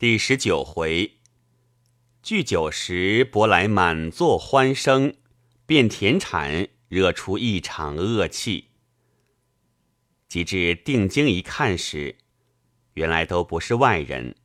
[0.00, 1.18] 第十九回，
[2.22, 5.16] 聚酒时博来满座欢声，
[5.66, 8.68] 变田产惹出一场恶气。
[10.28, 12.14] 及至定睛一看时，
[12.94, 14.36] 原来都不是外人，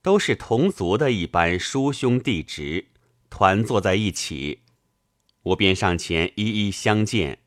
[0.00, 2.86] 都是同族的一般叔兄弟侄，
[3.28, 4.60] 团坐在一起。
[5.42, 7.40] 我便上前一一相见，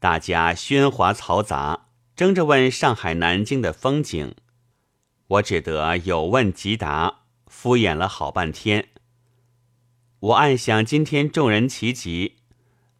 [0.00, 4.34] 大家喧哗嘈杂，争着问上海、南京的风景。
[5.30, 8.88] 我只得有问即答，敷衍了好半天。
[10.18, 12.38] 我暗想，今天众人齐集，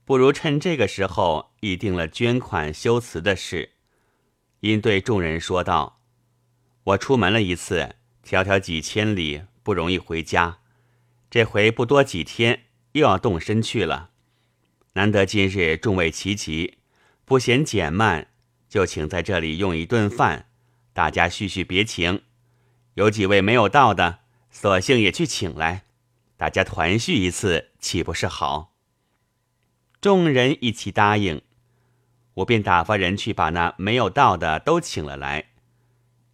[0.05, 3.73] 不如趁这个时候议定了捐款修祠的事。
[4.61, 6.01] 因对众人说道
[6.85, 10.59] ：“我出门了一次，迢迢几千里，不容易回家。
[11.29, 14.11] 这回不多几天，又要动身去了。
[14.93, 16.79] 难得今日众位齐集，
[17.25, 18.29] 不嫌减慢，
[18.69, 20.47] 就请在这里用一顿饭。”
[20.93, 22.23] 大家叙叙别情，
[22.95, 25.85] 有几位没有到的，索性也去请来，
[26.37, 28.75] 大家团聚一次，岂不是好？
[30.01, 31.43] 众人一起答应，
[32.35, 35.47] 我便打发人去把那没有到的都请了来。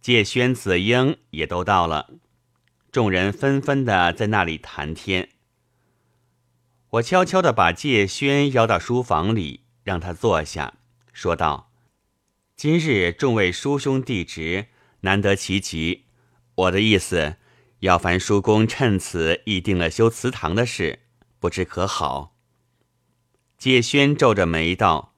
[0.01, 2.11] 介轩、子英也都到了，
[2.91, 5.29] 众人纷纷的在那里谈天。
[6.91, 10.75] 我悄悄的把介轩邀到书房里，让他坐下，
[11.11, 11.66] 说道。
[12.57, 14.65] 今日众位叔兄弟侄
[15.01, 16.05] 难得齐集，
[16.55, 17.35] 我的意思，
[17.81, 21.01] 要烦叔公趁此议定了修祠堂的事，
[21.37, 22.35] 不知可好？
[23.59, 25.13] 介轩皱着眉道：“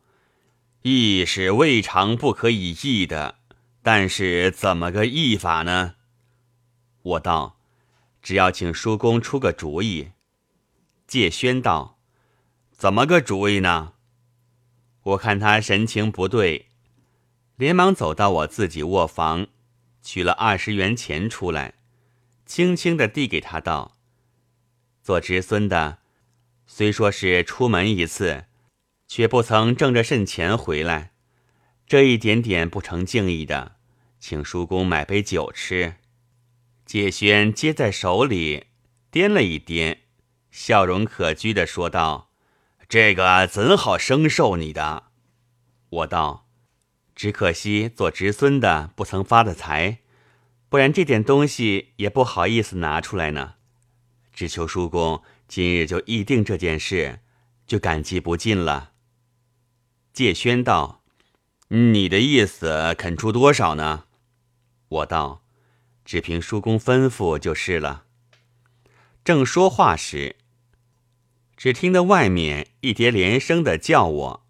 [0.84, 3.36] 议是未尝不可以议的，
[3.82, 5.96] 但是怎么个议法呢？”
[7.04, 7.58] 我道
[8.22, 10.12] ：“只要请叔公出个主意。”
[11.08, 12.02] 介轩道
[12.76, 13.94] ：“怎么个主意呢？”
[15.04, 16.66] 我看他神情不对。
[17.60, 19.48] 连忙走到我自己卧房，
[20.02, 21.74] 取了二十元钱出来，
[22.46, 23.98] 轻轻的递给他道
[25.04, 25.98] ：“做侄孙的，
[26.66, 28.46] 虽说是出门一次，
[29.10, 31.12] 却不曾挣着甚钱回来，
[31.86, 33.76] 这一点点不成敬意的，
[34.22, 35.96] 请叔公买杯酒吃。”
[36.88, 38.68] 介轩接在手里，
[39.12, 39.98] 掂了一掂，
[40.50, 42.30] 笑容可掬的说道
[42.88, 45.12] ：“这个怎好生受你的？”
[45.92, 46.46] 我道。
[47.20, 49.98] 只可惜做侄孙的不曾发的财，
[50.70, 53.56] 不然这点东西也不好意思拿出来呢。
[54.32, 57.20] 只求叔公今日就议定这件事，
[57.68, 58.92] 就感激不尽了。
[60.14, 61.04] 介轩道
[61.68, 64.06] ：“你的意思肯出多少呢？”
[64.88, 65.44] 我道
[66.06, 68.06] ：“只凭叔公吩咐就是了。”
[69.26, 70.38] 正说话时，
[71.58, 74.46] 只听得外面一叠连声的叫我。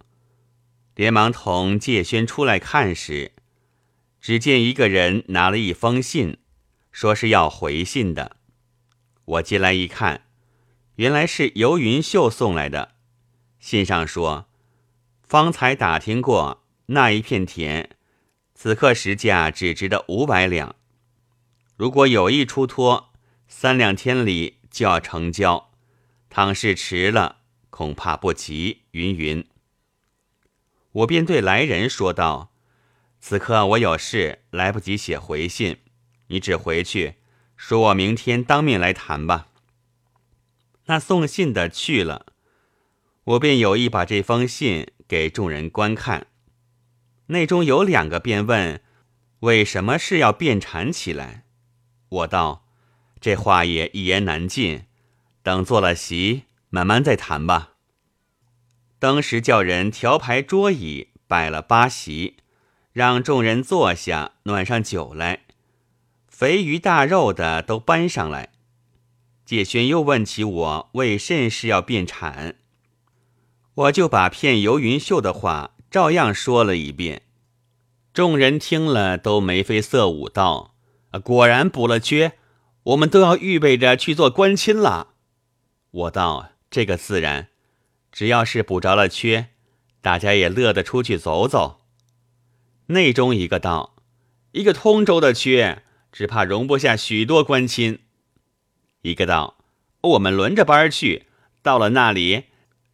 [1.00, 3.32] 连忙同介轩出来看时，
[4.20, 6.40] 只见一个人拿了一封信，
[6.92, 8.36] 说是要回信的。
[9.24, 10.26] 我接来一看，
[10.96, 12.96] 原来是游云秀送来的。
[13.62, 14.50] 信上说，
[15.24, 17.92] 方才打听过那一片田，
[18.54, 20.76] 此刻实价只值得五百两。
[21.78, 23.14] 如果有意出托，
[23.48, 25.72] 三两天里就要成交。
[26.30, 27.38] 倘是迟了，
[27.70, 28.82] 恐怕不及。
[28.92, 29.48] 云云。
[30.92, 32.52] 我便对来人说道
[33.22, 35.78] ：“此刻我有事，来不及写回信，
[36.28, 37.16] 你只回去
[37.56, 39.48] 说我明天当面来谈吧。”
[40.86, 42.26] 那送信的去了，
[43.24, 46.28] 我便有意把这封信给众人观看。
[47.28, 48.82] 内中有两个便问
[49.42, 51.46] ：“为什么事要变缠起来？”
[52.10, 52.66] 我道
[53.22, 54.86] ：“这话也一言难尽，
[55.44, 57.74] 等做了席，慢慢再谈吧。”
[59.00, 62.36] 当时叫人调排桌椅，摆了八席，
[62.92, 65.46] 让众人坐下，暖上酒来。
[66.28, 68.50] 肥鱼大肉的都搬上来。
[69.46, 72.58] 介轩又问起我为甚事要变产，
[73.74, 77.24] 我就把骗游云秀的话照样说了一遍。
[78.14, 80.76] 众人听了都眉飞色舞道
[81.24, 82.34] ：“果然补了缺，
[82.84, 85.14] 我们都要预备着去做官亲了。”
[85.92, 87.49] 我道：“这个自然。”
[88.20, 89.48] 只要是补着了缺，
[90.02, 91.80] 大家也乐得出去走走。
[92.88, 93.96] 内中一个道
[94.52, 98.00] ：“一个通州的缺，只怕容不下许多官亲。”
[99.04, 99.60] 一个道
[100.04, 101.28] ：“我们轮着班去，
[101.62, 102.48] 到了那里，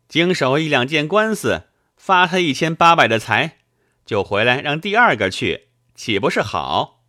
[0.07, 1.63] 经手一两件官司，
[1.97, 3.57] 发他一千八百的财，
[4.05, 7.01] 就回来让第二个去，岂不是好？”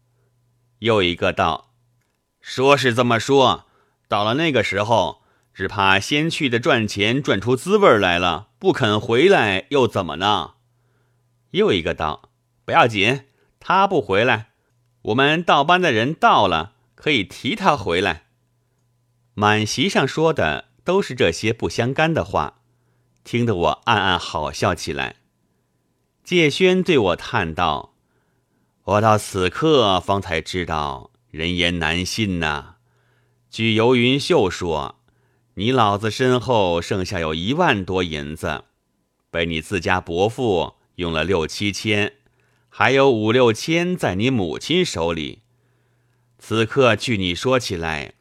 [0.80, 1.74] 又一个道
[2.40, 3.66] ：“说是这么说，
[4.08, 5.20] 到了那个时候。”
[5.56, 10.56] 只怕先去的赚钱赚出滋味来了，不肯回来又怎么呢？
[11.52, 12.28] 又一个道
[12.66, 13.22] ：“不要紧，
[13.58, 14.50] 他不回来，
[15.00, 18.24] 我们倒班的人到了，可以提他回来。
[19.32, 22.60] 满席上说的都是这些不相干的话，
[23.24, 25.16] 听得我暗暗好笑起来。
[26.22, 27.94] 介轩对我叹道
[28.84, 32.74] ：“我到此刻方才知道，人言难信呐。
[33.48, 35.00] 据游云秀说，
[35.58, 38.64] 你老子身后剩下有一万多银子，
[39.30, 42.14] 被你自家伯父用了六七千，
[42.68, 45.42] 还有五六千在你母亲手里。
[46.38, 48.14] 此刻据你说起来。”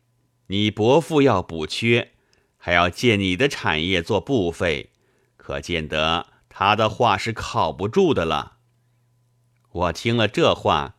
[0.48, 2.12] 你伯父要补缺，
[2.58, 4.92] 还要借你的产业做布费，
[5.38, 8.58] 可见得他的话是靠不住的了。
[9.72, 10.98] 我听了这话，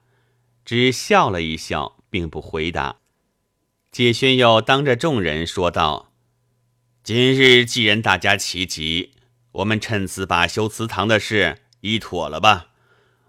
[0.64, 2.96] 只笑了一笑，并不回答。
[3.92, 6.05] 解轩又当着众人说道
[7.06, 9.12] ：“今日既然大家齐集，
[9.52, 12.70] 我们趁此把修祠堂的事议妥了吧。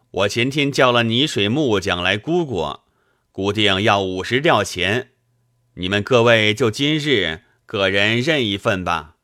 [0.09, 2.87] 我前天叫了泥水木匠来估过，
[3.31, 5.11] 估定要五十吊钱。”
[5.77, 9.17] 你们各位就今日个人认一份吧。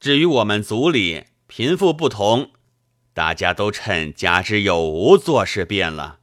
[0.00, 2.50] 至于我们族里贫富不同，
[3.12, 6.18] 大家都趁家之有无做事便了。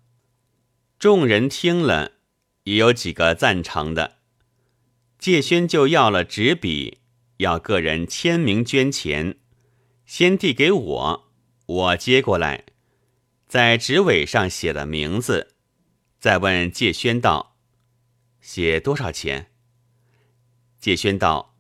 [1.00, 2.12] 众人听了，
[2.65, 4.18] 也有几个赞成的。
[5.18, 6.97] 介轩就要了纸笔，
[7.42, 9.38] 要个人签名捐钱，
[10.06, 11.32] 先递给我，
[11.66, 12.66] 我接过来，
[13.48, 15.56] 在纸尾上写了名字，
[16.20, 17.58] 再问介轩道
[18.42, 19.52] ：“写多少钱？”
[20.80, 21.58] 介轩道：“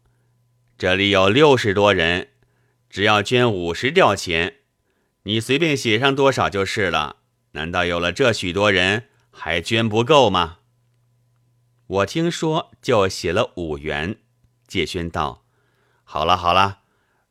[0.77, 2.29] 这里有六十多人，
[2.89, 4.57] 只要捐五十吊钱，
[5.23, 7.17] 你随便写上多少就是了。
[7.53, 10.59] 难道有了这许多人还捐不够吗？”
[11.87, 14.19] 我听说，就写了五元。
[14.67, 15.40] 介轩道
[16.11, 16.79] ：“好了好了，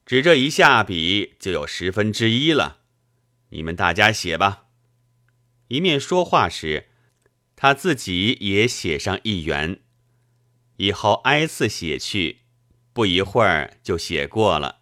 [0.06, 2.78] 只这一下笔就有十分之一了。
[3.50, 4.68] 你们大家写吧。”
[5.68, 6.88] 一面说话时，
[7.56, 9.82] 他自己也写上一元。
[10.78, 12.38] 以后挨次写去，
[12.94, 14.78] 不一会儿就写过了。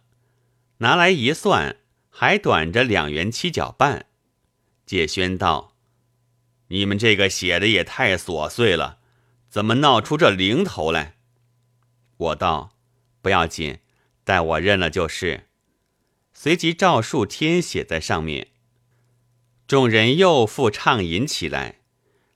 [0.77, 1.75] 拿来一算，
[2.09, 4.05] 还短着两元七角半。
[4.85, 5.75] 介轩道
[6.71, 8.99] ：“你们这个写的也太琐碎了，
[9.49, 11.17] 怎么闹出这零头来？”
[12.15, 12.77] 我道
[13.21, 13.79] ：“不要紧，
[14.29, 15.47] 待我认了就是。”
[16.31, 18.49] 随即照数填写在上面。
[19.67, 21.81] 众人又复畅饮起来，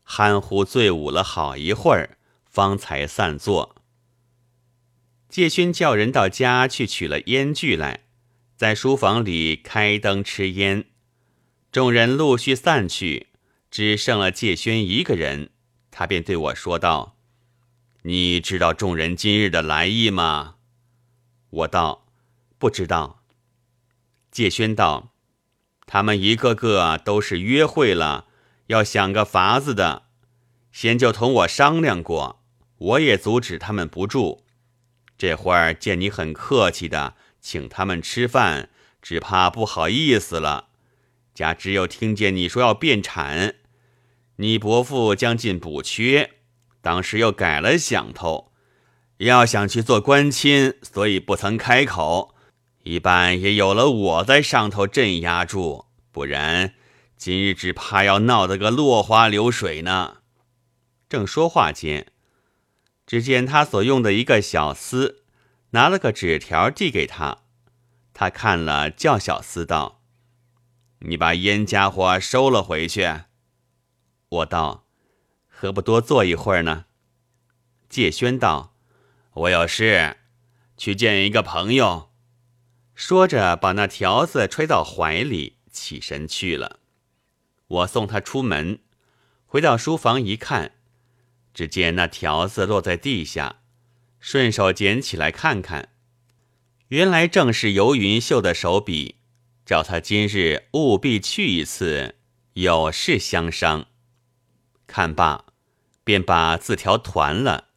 [0.05, 2.17] 酣呼醉舞了好一会儿。
[2.45, 3.75] 方才散坐。
[5.27, 8.01] 介轩叫人到家去取了烟具来，
[8.55, 10.85] 在书房里开灯吃烟。
[11.71, 13.29] 众人陆续散去，
[13.71, 15.49] 只剩了介轩一个人。
[15.89, 17.17] 他便对我说道
[18.03, 20.57] ：“你知道众人今日的来意吗？”
[21.53, 22.07] 我道
[22.57, 23.23] ：“不知道。”
[24.31, 25.13] 介轩道
[25.85, 28.27] ：“他们一个个都是约会了，
[28.67, 30.03] 要想个法子的，
[30.71, 32.39] 先就同我商量过。”
[32.83, 34.43] 我也阻止他们不住，
[35.17, 38.69] 这会儿见你很客气的请他们吃饭，
[39.01, 40.67] 只怕不好意思了。
[41.33, 43.55] 加之又听见你说要变产，
[44.35, 46.31] 你伯父将近补缺，
[46.81, 48.51] 当时又改了想头，
[49.17, 52.35] 要想去做官亲，所以不曾开口。
[52.83, 56.73] 一般也有了我在上头镇压住，不然
[57.15, 60.17] 今日只怕要闹得个落花流水呢。
[61.07, 62.07] 正说话间。
[63.05, 65.17] 只见他所用的一个小厮
[65.71, 67.39] 拿了个纸条递给他，
[68.13, 70.01] 他看了，叫小厮道
[70.99, 73.23] ：“你把烟家伙收了回去。”
[74.29, 74.85] 我道
[75.47, 76.85] ：“何不多坐一会儿呢？”
[77.89, 78.72] 介轩道
[79.33, 80.17] ：“我有事，
[80.77, 82.11] 去见一个朋友。”
[82.95, 86.79] 说着，把那条子揣到怀里，起身去了。
[87.67, 88.79] 我送他出门，
[89.47, 90.73] 回到书房一看。
[91.53, 93.61] 只见那条子落在地下，
[94.19, 95.89] 顺手捡起来看看，
[96.89, 99.15] 原来正是游云秀的手笔，
[99.65, 102.15] 叫他今日务必去一次，
[102.53, 103.87] 有事相商。
[104.85, 105.45] 看罢，
[106.03, 107.69] 便把字条团了，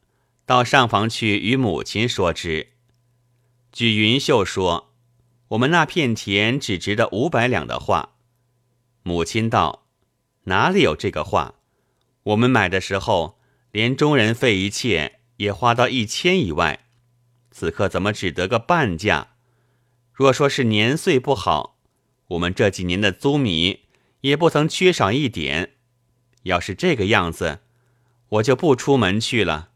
[0.47, 2.69] 到上房去与母亲说之。
[3.73, 4.93] 据云秀说，
[5.49, 8.15] 我们那片田只值得五百两的话。
[9.03, 9.85] 母亲道
[10.47, 11.55] ：“哪里有这个话？
[12.23, 13.37] 我们买的时候。”
[13.71, 16.87] 连中人费一切也花到一千以外，
[17.51, 19.35] 此刻怎么只得个半价？
[20.13, 21.77] 若说是年岁不好，
[22.29, 23.81] 我们这几年的租米
[24.21, 25.75] 也不曾缺少一点。
[26.43, 27.59] 要是这个样子，
[28.29, 29.69] 我就不出门去了。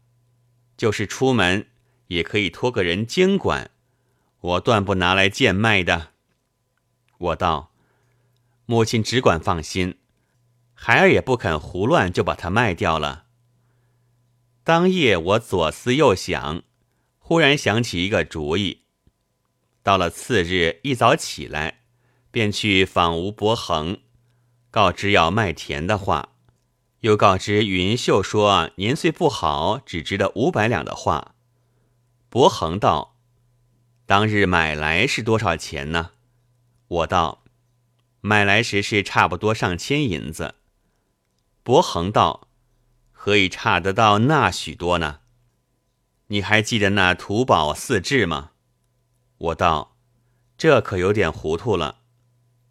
[0.82, 1.68] 就是出门，
[2.08, 3.70] 也可以托个人监管，
[4.40, 6.08] 我断不拿来贱卖的。
[7.18, 7.70] 我道
[8.66, 9.96] ：“母亲只管放心，
[10.74, 13.26] 孩儿也不肯胡乱就把它卖掉了。”
[14.64, 16.64] 当夜我左思右想，
[17.20, 18.82] 忽然想起一个主意。
[19.84, 21.82] 到了次日一早起来，
[22.32, 24.00] 便去访吴伯衡，
[24.72, 26.30] 告知要卖田的话，
[27.02, 31.34] 又告知云秀说年岁不好，只值得五百两的话。
[32.28, 33.16] 伯恒道
[34.06, 36.12] ：“当日买来是多少钱呢？”
[36.86, 37.42] 我道
[38.22, 40.54] ：“买来时是差不多上千银子。”
[41.64, 42.46] 伯恒道
[43.10, 45.18] ：“何以差得到那许多呢？
[46.28, 48.52] 你还记得那土宝四志吗？”
[49.38, 49.96] 我道
[50.56, 52.02] ：“这可有点糊涂了。”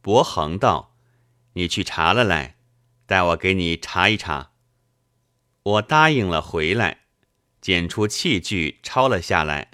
[0.02, 0.96] 伯恒道
[1.54, 2.56] ：“你去查了来，
[3.12, 4.52] 待我给你查一查。”
[5.64, 7.02] 我答应了，回来
[7.60, 9.72] 捡出器具抄了下来。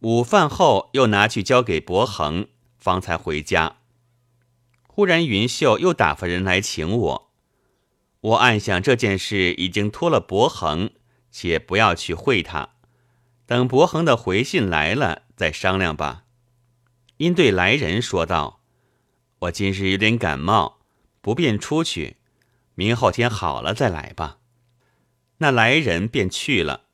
[0.00, 2.46] 午饭后又拿去交给伯恒，
[2.78, 3.78] 方才回家。
[4.86, 7.32] 忽然云秀又打发人来请我，
[8.20, 10.90] 我暗想这件事已经托了伯恒，
[11.32, 12.74] 且不要去会他，
[13.46, 16.24] 等伯恒的回信来了再商量吧。
[17.16, 18.60] 因对来人说道。
[19.40, 20.79] 我今日有点感冒，
[21.20, 22.16] 不便出去，
[22.74, 24.38] 明后天好了再来吧。
[25.38, 26.84] 那来人便去了。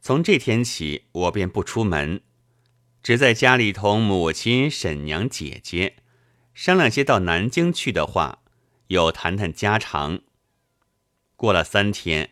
[0.00, 2.22] 从这天起，我便不出门，
[3.02, 5.96] 只在家里同母亲、婶娘、姐姐
[6.54, 8.40] 商量些到南京去的话，
[8.88, 10.20] 又谈谈家常。
[11.36, 12.30] 过了三天，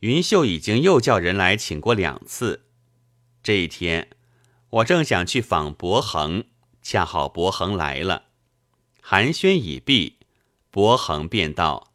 [0.00, 2.66] 云秀已经又叫人来请过两次。
[3.42, 4.08] 这一天，
[4.70, 6.44] 我正想去访伯衡，
[6.82, 8.26] 恰好伯衡来了。
[9.04, 10.18] 寒暄已毕，
[10.70, 11.92] 伯衡便道：“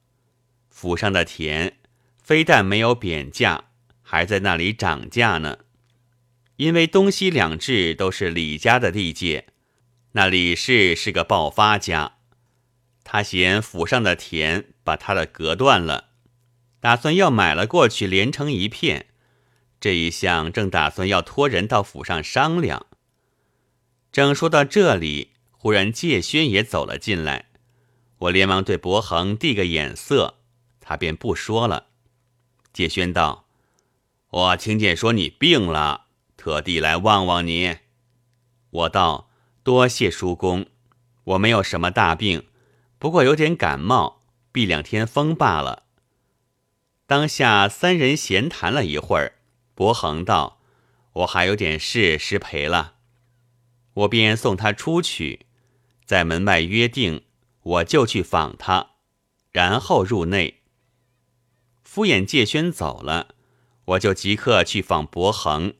[0.70, 1.78] 府上的田，
[2.22, 3.70] 非但没有贬价，
[4.02, 5.60] 还在那里涨价呢。
[6.58, 9.48] 因为东西两治都是李家的地界，
[10.12, 12.18] 那李氏是个暴发家，
[13.06, 16.10] 他嫌府上的田把他的隔断了，
[16.82, 19.08] 打算要买了过去连成一片。
[19.80, 22.86] 这一项正打算要托人到府上商量。
[24.12, 27.50] 正说到这里。”忽然，介轩也走了进来，
[28.20, 30.36] 我连忙对伯恒递个眼色，
[30.80, 31.88] 他便不说了。
[32.72, 33.48] 介轩道
[34.30, 36.06] ：“我听见说你病了，
[36.38, 37.78] 特地来望望你。”
[38.70, 39.32] 我道
[39.64, 40.68] ：“多谢叔公，
[41.24, 42.46] 我没有什么大病，
[43.00, 44.22] 不过有点感冒，
[44.52, 45.84] 避两天风罢了。”
[47.08, 49.40] 当下三人闲谈了一会儿，
[49.74, 50.62] 伯恒道
[51.14, 52.94] ：“我还有点事，失陪了。”
[53.96, 55.47] 我便送他出去。
[56.08, 57.24] 在门外约定，
[57.62, 58.92] 我就去访他，
[59.52, 60.62] 然后入内。
[61.84, 63.36] 敷衍介轩走了，
[63.84, 65.74] 我就即刻去访伯恒，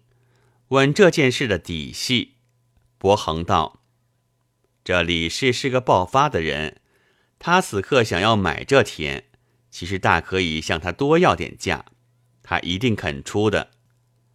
[0.68, 2.34] 问这件事的底细。
[2.98, 3.80] 伯恒道
[4.84, 6.82] ：“这李氏是个暴发的人，
[7.40, 9.24] 他此刻想要买这田，
[9.72, 11.86] 其实大可以向他多要点价，
[12.44, 13.72] 他一定肯出的。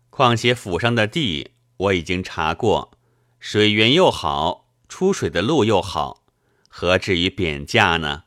[0.09, 2.93] 况且府上的地我已经查过，
[3.39, 4.61] 水源又好。”
[4.93, 6.23] 出水的路又好，
[6.69, 8.25] 何至于贬价呢？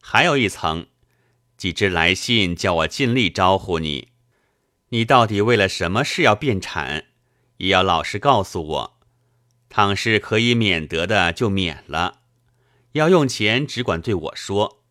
[0.00, 0.86] 还有一层，
[1.58, 4.12] 几只来信叫我尽力招呼你。
[4.88, 7.08] 你到底为了什么事要变产？
[7.58, 8.98] 也要老实告诉我。
[9.68, 12.20] 倘是可以免得的，就免了。
[12.92, 14.82] 要用钱，只管对我说，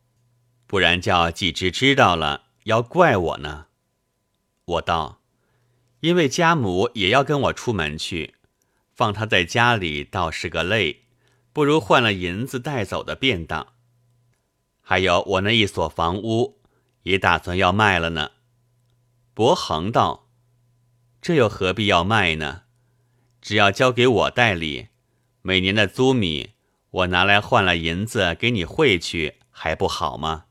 [0.68, 3.66] 不然叫季之知道了，要怪我呢。
[4.66, 5.24] 我道，
[6.02, 8.36] 因为家母也要跟我出门去，
[8.94, 11.02] 放他在家里倒是个累。
[11.56, 13.68] 不如换了银子带走的便当。
[14.82, 16.60] 还有我那一所房屋，
[17.04, 18.32] 也打算要卖了呢。
[19.34, 20.28] 伯恒道
[21.24, 22.64] ：“这又何必要卖呢？
[23.42, 24.90] 只要交给我代理，
[25.42, 26.56] 每年的租米
[26.90, 30.48] 我拿来换了银子给你汇去，还不好吗？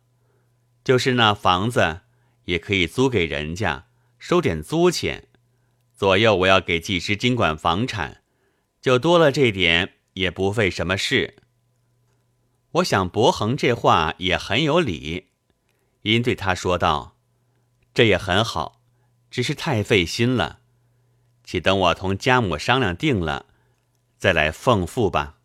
[0.82, 2.00] 就是那房子
[2.46, 5.28] 也可以租给人家，收点租钱。
[5.94, 8.22] 左右我要给技师经管房产，
[8.80, 11.36] 就多了这点。”也不费什么事。
[12.72, 15.28] 我想伯衡这话也很有理，
[16.02, 17.16] 因对他说道
[17.94, 18.80] ：“这也很好，
[19.30, 20.60] 只是太费心了。
[21.44, 23.46] 且等我同家母商量定了，
[24.18, 25.38] 再来奉付吧。”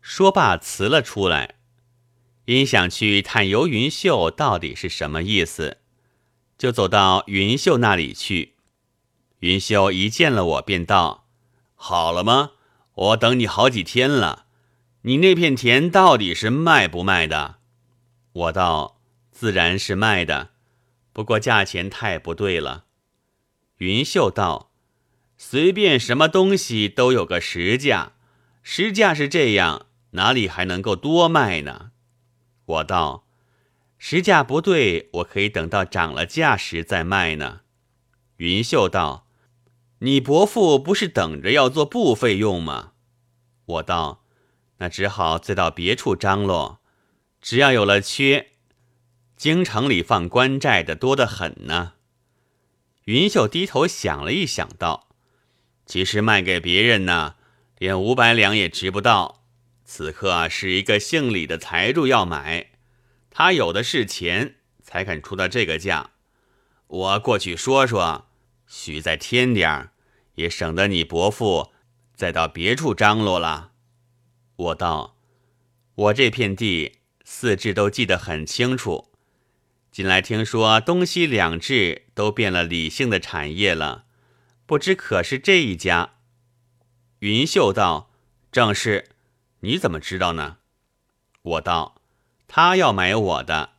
[0.00, 1.56] 说罢辞了出来，
[2.46, 5.78] 因想去探游云秀到底是什么意思，
[6.56, 8.54] 就走到云秀那里去。
[9.40, 11.28] 云秀一见了我，便道
[11.76, 12.52] ：“好了吗？”
[12.96, 14.46] 我等你好几天了，
[15.02, 17.56] 你那片田到底是卖不卖的？
[18.32, 20.52] 我道自然是卖的，
[21.12, 22.86] 不过价钱太不对了。
[23.78, 24.70] 云秀道
[25.36, 28.12] ：“随便什么东西都有个实价，
[28.62, 31.90] 实价是这样，哪里还能够多卖呢？”
[32.64, 33.26] 我道
[33.98, 37.60] ：“实价不对，我可以等到涨了价时再卖呢。
[38.38, 39.25] 云秀道
[39.98, 42.92] ：“你伯父不是等着要做布费用吗？”
[43.66, 44.24] 我道
[44.78, 46.80] ：“那只好再到别处张罗，
[47.40, 48.50] 只要有了缺，
[49.36, 51.94] 京城里放官债的多得很呢。”
[53.06, 55.08] 云秀低头想了一想，道
[55.86, 57.36] ：“其实卖给别人呢，
[57.78, 59.44] 连五百两也值不到。
[59.84, 62.72] 此刻是一个姓李的财主要买，
[63.30, 66.10] 他有的是钱，才肯出到这个价。
[66.88, 68.26] 我过去说说，
[68.66, 69.92] 许再添点儿，
[70.34, 71.72] 也省得你伯父
[72.14, 73.72] 再到别处张罗了。”
[74.56, 75.16] 我道
[75.94, 79.12] ：“我这片地四治都记得很清楚。”
[79.92, 84.04] 近来听说东西两治都变了李姓的产业了，
[84.66, 86.16] 不知可是这一家？
[87.20, 88.10] 云秀道
[88.52, 89.08] ：“正是。
[89.60, 90.58] 你怎么知道呢？”
[91.40, 92.02] 我道
[92.46, 93.70] ：“他要买我的，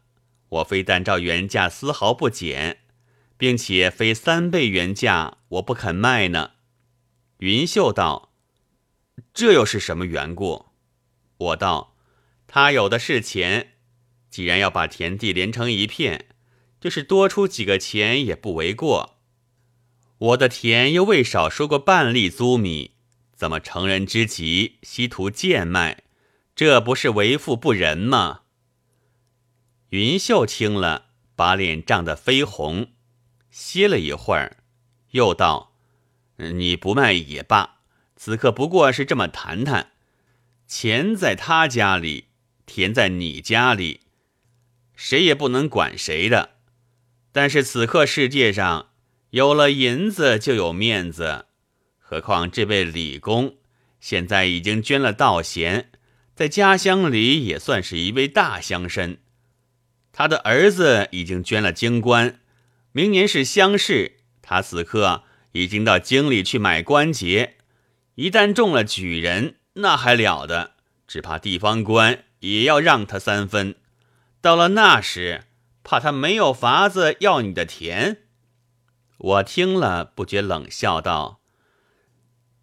[0.50, 2.80] 我非但照原价丝毫不减，
[3.38, 6.52] 并且非三倍原价我不肯卖呢。”
[7.40, 8.34] 云秀道
[9.34, 10.68] ：“这又是什么缘故？”
[11.38, 11.96] 我道
[12.48, 13.74] ：“他有的是钱。”
[14.30, 16.26] 既然要把田地连成一片，
[16.80, 19.18] 就是多出几个钱也不为过。
[20.18, 22.96] 我的田又未少收过半粒租米，
[23.34, 26.04] 怎么成人之急，稀图贱卖？
[26.56, 28.42] 这不是为富不仁吗？
[29.90, 32.94] 云秀听了，把脸涨得绯红，
[33.60, 34.58] 歇了一会儿，
[35.14, 35.74] 又道
[36.38, 37.80] ：“你不卖也罢，
[38.16, 39.94] 此刻不过是这么谈谈。
[40.68, 42.26] 钱在他家里，
[42.68, 44.02] 田在你家里。”
[44.96, 46.52] 谁也不能管谁的，
[47.32, 48.90] 但是此刻世界上
[49.32, 51.48] 有了银子就有面子，
[51.98, 53.56] 何况这位李公
[54.00, 55.90] 现在已经捐了道贤，
[56.36, 59.18] 在家乡里也算是一位大乡绅。
[60.12, 62.40] 他的儿子已经捐了京官，
[62.98, 67.58] 明年是乡试，他此刻已经到京里去买官节，
[68.16, 70.72] 一旦中了举人，那还了得？
[71.08, 73.76] 只怕地方官也要让他三分。
[74.42, 75.44] 到了那时，
[75.84, 78.24] 怕他没有法子要你的田。
[79.20, 81.40] 我听了不觉冷笑道：“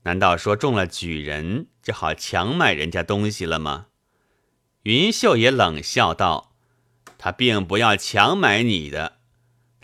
[0.02, 3.86] 难道说中了举人就好强买人家东西了吗？”
[4.82, 6.56] 云秀也冷笑道
[7.18, 9.18] ：“他并不要强买你的，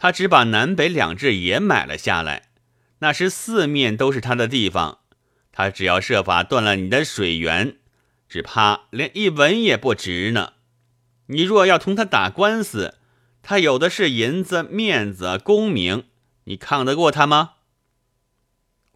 [0.00, 2.44] 他只把南北两治也买了下来。
[3.00, 5.00] 那时四面都是他的地方，
[5.52, 7.76] 他只要设法断了你的水源，
[8.26, 10.54] 只怕连一文也不值呢。”
[11.28, 12.96] 你若要同他打官司，
[13.42, 16.04] 他有的是银子、面子、功名，
[16.44, 17.56] 你抗得过他吗？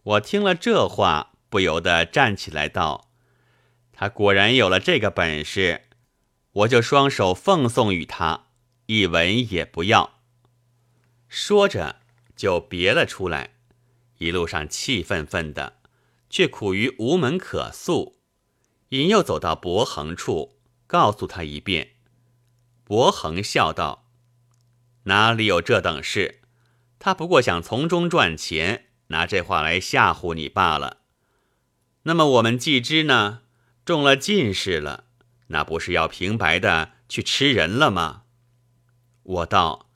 [0.01, 3.09] 我听了这话，不由得站起来道
[3.93, 5.83] ：“他果然有了这个本事，
[6.51, 8.47] 我就双手奉送与他，
[8.87, 10.14] 一文也不要。”
[11.37, 11.97] 说着
[12.37, 13.55] 就别了出来，
[14.19, 15.81] 一路上气愤愤的，
[16.29, 18.15] 却苦于无门可诉，
[18.89, 21.95] 引诱走到伯恒处，告诉他一遍。
[22.85, 24.07] 伯恒笑道
[25.03, 26.39] ：“哪里有这等事？
[26.99, 31.01] 他不过想从中赚钱，拿这话来吓唬你罢了。
[32.03, 33.41] 那么我们既知呢，
[33.83, 35.03] 中了进士了，
[35.47, 38.23] 那不是要平白的去吃人了吗？”
[39.23, 39.89] 我道：“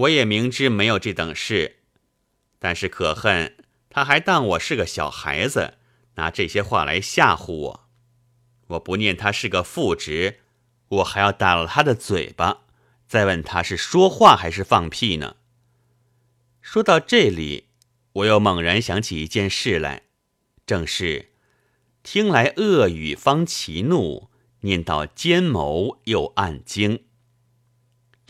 [0.00, 1.76] 我也明知没有这等事，
[2.58, 3.56] 但是可恨
[3.90, 5.74] 他还当我是个小孩子，
[6.14, 7.88] 拿这些话来吓唬我。
[8.68, 10.40] 我不念他是个副职。”
[10.90, 12.62] 我还要打了他的嘴巴，
[13.06, 15.36] 再问他是说话还是放屁呢？
[16.60, 17.68] 说到这里，
[18.14, 20.02] 我又猛然想起一件事来，
[20.66, 21.30] 正是
[22.02, 24.30] 听来恶语方其怒，
[24.62, 27.04] 念到奸谋又暗惊。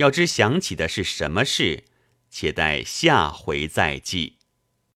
[0.00, 1.84] 要知想起的是什么事，
[2.30, 4.38] 且待下回再记。